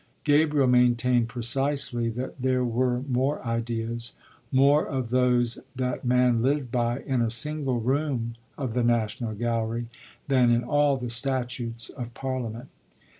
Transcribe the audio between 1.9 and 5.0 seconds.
that there were more ideas, more